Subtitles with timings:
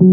[0.00, 0.06] Olá,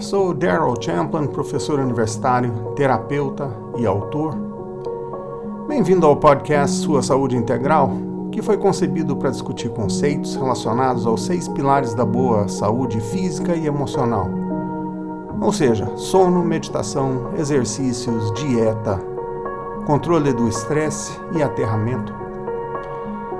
[0.00, 3.48] sou Daryl Champlin, professor universitário, terapeuta
[3.78, 4.34] e autor.
[5.68, 7.92] Bem-vindo ao podcast Sua Saúde Integral,
[8.32, 13.68] que foi concebido para discutir conceitos relacionados aos seis pilares da boa saúde física e
[13.68, 14.39] emocional.
[15.40, 19.00] Ou seja, sono, meditação, exercícios, dieta,
[19.86, 22.12] controle do estresse e aterramento.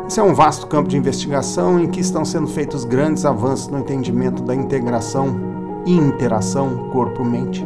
[0.07, 3.79] Esse é um vasto campo de investigação em que estão sendo feitos grandes avanços no
[3.79, 5.38] entendimento da integração
[5.87, 7.65] e interação corpo-mente.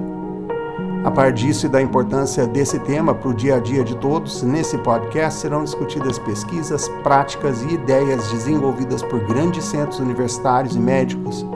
[1.04, 4.42] A par disso e da importância desse tema para o dia a dia de todos,
[4.42, 11.46] nesse podcast serão discutidas pesquisas, práticas e ideias desenvolvidas por grandes centros universitários e médicos,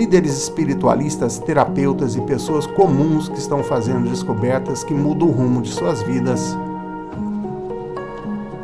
[0.00, 5.70] líderes espiritualistas, terapeutas e pessoas comuns que estão fazendo descobertas que mudam o rumo de
[5.70, 6.56] suas vidas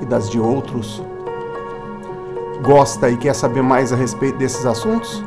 [0.01, 1.03] e das de outros.
[2.65, 5.23] Gosta e quer saber mais a respeito desses assuntos?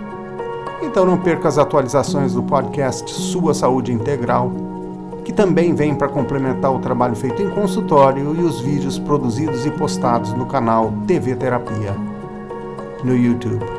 [0.81, 4.51] Então não perca as atualizações do podcast Sua Saúde Integral,
[5.23, 9.69] que também vem para complementar o trabalho feito em consultório e os vídeos produzidos e
[9.69, 11.95] postados no canal TV Terapia
[13.03, 13.78] no YouTube.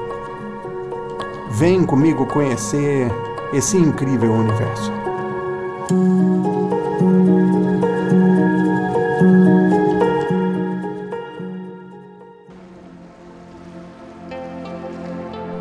[1.50, 3.10] Vem comigo conhecer
[3.52, 4.92] esse incrível universo.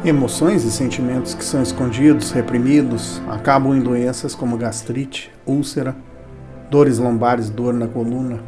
[0.06, 5.96] Emoções e sentimentos que são escondidos, reprimidos, acabam em doenças como gastrite, úlcera,
[6.70, 8.40] dores lombares, dor na coluna.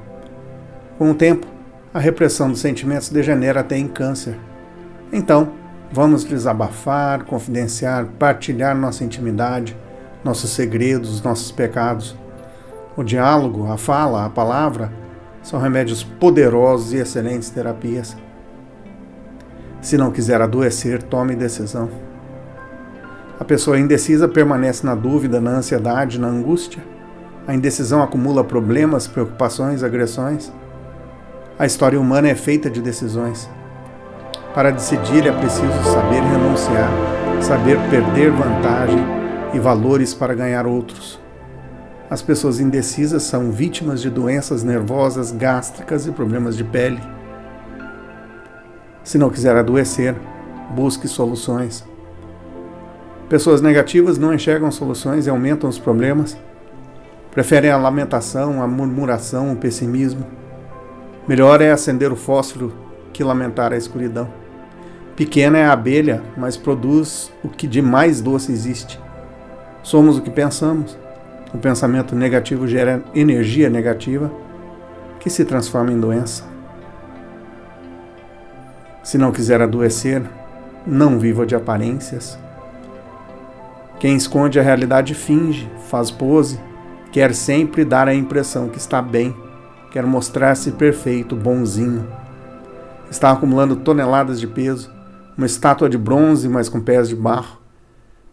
[0.98, 1.48] Com o tempo,
[1.94, 4.38] a repressão dos sentimentos degenera até em câncer.
[5.12, 5.61] Então,
[5.92, 9.76] vamos desabafar, confidenciar, partilhar nossa intimidade,
[10.24, 12.16] nossos segredos, nossos pecados.
[12.96, 14.92] O diálogo, a fala, a palavra
[15.44, 18.16] são remédios poderosos e excelentes terapias.
[19.82, 21.90] Se não quiser adoecer, tome decisão.
[23.40, 26.84] A pessoa indecisa permanece na dúvida, na ansiedade, na angústia.
[27.48, 30.52] A indecisão acumula problemas, preocupações, agressões.
[31.58, 33.50] A história humana é feita de decisões.
[34.54, 36.92] Para decidir é preciso saber renunciar,
[37.42, 39.00] saber perder vantagem
[39.54, 41.18] e valores para ganhar outros.
[42.10, 47.00] As pessoas indecisas são vítimas de doenças nervosas, gástricas e problemas de pele.
[49.06, 50.16] Se não quiser adoecer,
[50.72, 51.86] busque soluções.
[53.30, 56.38] Pessoas negativas não enxergam soluções e aumentam os problemas.
[57.32, 60.26] Preferem a lamentação, a murmuração, o pessimismo.
[61.26, 62.74] Melhor é acender o fósforo
[63.14, 64.41] que lamentar a escuridão.
[65.16, 69.00] Pequena é a abelha, mas produz o que de mais doce existe.
[69.84, 70.98] Somos o que pensamos.
[71.54, 74.32] O pensamento negativo gera energia negativa
[75.20, 76.44] que se transforma em doença.
[79.04, 80.24] Se não quiser adoecer,
[80.88, 82.40] não viva de aparências.
[84.00, 86.60] Quem esconde a realidade finge, faz pose,
[87.12, 89.36] quer sempre dar a impressão que está bem,
[89.92, 92.08] quer mostrar-se perfeito, bonzinho.
[93.10, 94.90] Está acumulando toneladas de peso,
[95.42, 97.58] uma estátua de bronze, mas com pés de barro.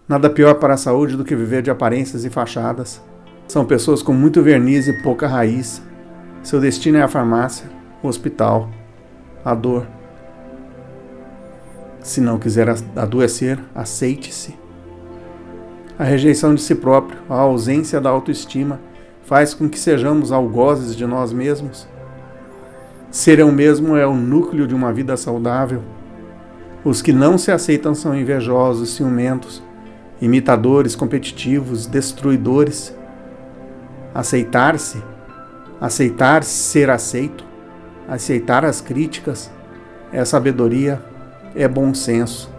[0.07, 3.01] Nada pior para a saúde do que viver de aparências e fachadas.
[3.47, 5.83] São pessoas com muito verniz e pouca raiz.
[6.43, 7.65] Seu destino é a farmácia,
[8.03, 8.69] o hospital,
[9.43, 9.87] a dor.
[12.03, 14.55] Se não quiser adoecer, aceite-se.
[15.99, 18.81] A rejeição de si próprio, a ausência da autoestima,
[19.23, 21.89] faz com que sejamos algozes de nós mesmos.
[23.11, 25.83] Ser eu mesmo é o núcleo de uma vida saudável.
[26.85, 29.63] Os que não se aceitam são invejosos, ciumentos,
[30.21, 32.95] imitadores, competitivos, destruidores.
[34.15, 35.03] Aceitar-se,
[35.81, 37.45] aceitar ser aceito,
[38.09, 39.51] aceitar as críticas,
[40.13, 41.01] é sabedoria
[41.55, 42.51] é bom senso,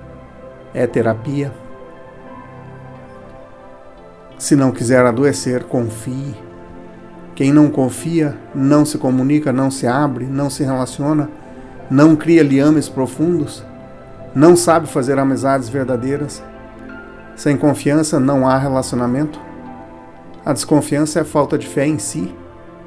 [0.74, 1.53] é terapia.
[4.38, 6.36] Se não quiser adoecer, confie.
[7.36, 11.30] Quem não confia, não se comunica, não se abre, não se relaciona,
[11.89, 13.63] não cria liames profundos,
[14.36, 16.44] não sabe fazer amizades verdadeiras.
[17.36, 19.40] Sem confiança não há relacionamento.
[20.46, 22.34] A desconfiança é a falta de fé em si,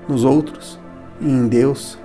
[0.08, 0.78] nos outros
[1.20, 1.98] e em Deus.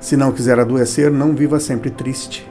[0.00, 2.46] Se não quiser adoecer, não viva sempre triste.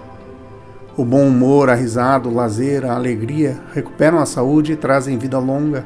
[0.97, 5.37] O bom humor, a risada, o lazer, a alegria recuperam a saúde e trazem vida
[5.37, 5.85] longa.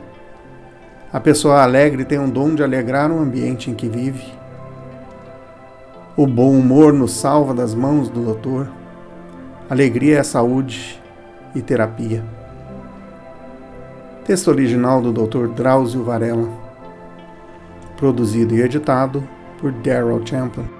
[1.11, 4.36] A pessoa alegre tem um dom de alegrar o ambiente em que vive.
[6.17, 8.67] O bom humor nos salva das mãos do doutor.
[9.69, 10.99] Alegria é saúde
[11.53, 12.25] e terapia.
[14.25, 15.49] Texto original do Dr.
[15.49, 16.49] Drauzio Varela.
[17.97, 19.23] Produzido e editado
[19.59, 20.76] por Daryl Champlin.